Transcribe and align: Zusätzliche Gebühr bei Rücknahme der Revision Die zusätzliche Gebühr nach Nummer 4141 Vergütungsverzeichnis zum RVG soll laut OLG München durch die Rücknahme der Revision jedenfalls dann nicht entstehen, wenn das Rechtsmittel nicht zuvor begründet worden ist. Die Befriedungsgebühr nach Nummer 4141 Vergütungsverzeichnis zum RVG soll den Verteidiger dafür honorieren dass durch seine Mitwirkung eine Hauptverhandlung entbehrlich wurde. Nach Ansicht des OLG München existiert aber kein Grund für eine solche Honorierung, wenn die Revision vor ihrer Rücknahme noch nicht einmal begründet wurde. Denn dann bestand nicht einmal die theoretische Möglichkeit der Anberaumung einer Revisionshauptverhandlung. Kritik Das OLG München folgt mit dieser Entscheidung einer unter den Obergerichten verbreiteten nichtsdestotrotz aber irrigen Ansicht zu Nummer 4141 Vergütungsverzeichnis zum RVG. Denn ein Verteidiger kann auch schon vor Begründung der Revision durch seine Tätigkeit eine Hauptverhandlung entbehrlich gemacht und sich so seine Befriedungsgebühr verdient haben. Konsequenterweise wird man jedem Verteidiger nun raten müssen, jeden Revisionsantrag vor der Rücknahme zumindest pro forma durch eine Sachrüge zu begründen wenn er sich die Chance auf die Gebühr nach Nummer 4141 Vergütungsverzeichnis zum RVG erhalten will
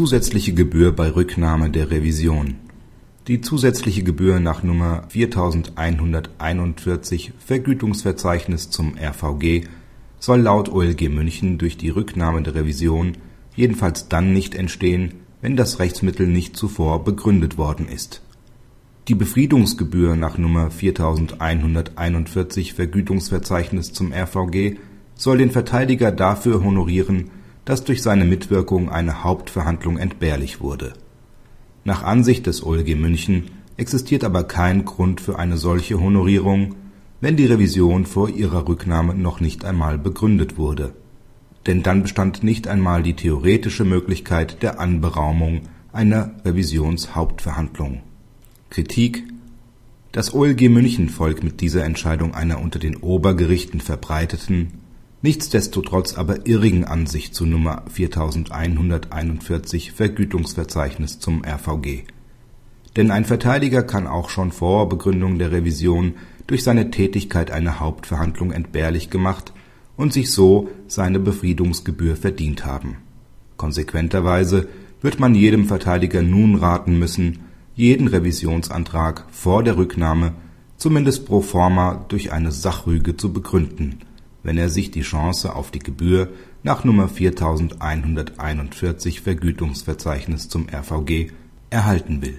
Zusätzliche 0.00 0.54
Gebühr 0.54 0.92
bei 0.92 1.10
Rücknahme 1.10 1.68
der 1.68 1.90
Revision 1.90 2.54
Die 3.26 3.42
zusätzliche 3.42 4.02
Gebühr 4.02 4.40
nach 4.40 4.62
Nummer 4.62 5.04
4141 5.10 7.34
Vergütungsverzeichnis 7.38 8.70
zum 8.70 8.94
RVG 8.96 9.68
soll 10.18 10.40
laut 10.40 10.72
OLG 10.72 11.10
München 11.10 11.58
durch 11.58 11.76
die 11.76 11.90
Rücknahme 11.90 12.40
der 12.40 12.54
Revision 12.54 13.18
jedenfalls 13.54 14.08
dann 14.08 14.32
nicht 14.32 14.54
entstehen, 14.54 15.16
wenn 15.42 15.58
das 15.58 15.80
Rechtsmittel 15.80 16.26
nicht 16.26 16.56
zuvor 16.56 17.04
begründet 17.04 17.58
worden 17.58 17.86
ist. 17.86 18.22
Die 19.06 19.14
Befriedungsgebühr 19.14 20.16
nach 20.16 20.38
Nummer 20.38 20.70
4141 20.70 22.72
Vergütungsverzeichnis 22.72 23.92
zum 23.92 24.14
RVG 24.14 24.78
soll 25.14 25.36
den 25.36 25.50
Verteidiger 25.50 26.10
dafür 26.10 26.64
honorieren 26.64 27.30
dass 27.64 27.84
durch 27.84 28.02
seine 28.02 28.24
Mitwirkung 28.24 28.90
eine 28.90 29.22
Hauptverhandlung 29.22 29.98
entbehrlich 29.98 30.60
wurde. 30.60 30.94
Nach 31.84 32.02
Ansicht 32.02 32.46
des 32.46 32.64
OLG 32.64 32.94
München 32.96 33.50
existiert 33.76 34.24
aber 34.24 34.44
kein 34.44 34.84
Grund 34.84 35.20
für 35.20 35.38
eine 35.38 35.56
solche 35.56 36.00
Honorierung, 36.00 36.74
wenn 37.20 37.36
die 37.36 37.46
Revision 37.46 38.06
vor 38.06 38.28
ihrer 38.28 38.68
Rücknahme 38.68 39.14
noch 39.14 39.40
nicht 39.40 39.64
einmal 39.64 39.98
begründet 39.98 40.58
wurde. 40.58 40.94
Denn 41.66 41.82
dann 41.82 42.02
bestand 42.02 42.42
nicht 42.42 42.68
einmal 42.68 43.02
die 43.02 43.14
theoretische 43.14 43.84
Möglichkeit 43.84 44.62
der 44.62 44.80
Anberaumung 44.80 45.62
einer 45.92 46.32
Revisionshauptverhandlung. 46.44 48.02
Kritik 48.70 49.24
Das 50.12 50.34
OLG 50.34 50.68
München 50.68 51.08
folgt 51.08 51.44
mit 51.44 51.60
dieser 51.60 51.84
Entscheidung 51.84 52.34
einer 52.34 52.60
unter 52.60 52.78
den 52.78 52.96
Obergerichten 52.96 53.80
verbreiteten 53.80 54.79
nichtsdestotrotz 55.22 56.14
aber 56.14 56.46
irrigen 56.46 56.84
Ansicht 56.84 57.34
zu 57.34 57.44
Nummer 57.44 57.82
4141 57.92 59.92
Vergütungsverzeichnis 59.92 61.18
zum 61.18 61.44
RVG. 61.44 62.04
Denn 62.96 63.10
ein 63.10 63.24
Verteidiger 63.24 63.82
kann 63.82 64.06
auch 64.06 64.30
schon 64.30 64.50
vor 64.50 64.88
Begründung 64.88 65.38
der 65.38 65.52
Revision 65.52 66.14
durch 66.46 66.64
seine 66.64 66.90
Tätigkeit 66.90 67.50
eine 67.50 67.80
Hauptverhandlung 67.80 68.50
entbehrlich 68.50 69.10
gemacht 69.10 69.52
und 69.96 70.12
sich 70.12 70.30
so 70.30 70.70
seine 70.88 71.20
Befriedungsgebühr 71.20 72.16
verdient 72.16 72.64
haben. 72.64 72.96
Konsequenterweise 73.56 74.68
wird 75.02 75.20
man 75.20 75.34
jedem 75.34 75.66
Verteidiger 75.66 76.22
nun 76.22 76.56
raten 76.56 76.98
müssen, 76.98 77.40
jeden 77.74 78.08
Revisionsantrag 78.08 79.26
vor 79.30 79.62
der 79.62 79.76
Rücknahme 79.76 80.32
zumindest 80.76 81.26
pro 81.26 81.42
forma 81.42 82.04
durch 82.08 82.32
eine 82.32 82.50
Sachrüge 82.50 83.16
zu 83.16 83.32
begründen 83.32 84.00
wenn 84.42 84.58
er 84.58 84.68
sich 84.68 84.90
die 84.90 85.02
Chance 85.02 85.54
auf 85.54 85.70
die 85.70 85.78
Gebühr 85.78 86.32
nach 86.62 86.84
Nummer 86.84 87.08
4141 87.08 89.20
Vergütungsverzeichnis 89.20 90.48
zum 90.48 90.66
RVG 90.68 91.30
erhalten 91.70 92.22
will 92.22 92.38